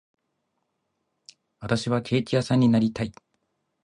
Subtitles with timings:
[1.59, 3.13] 私はケーキ屋さんになりたい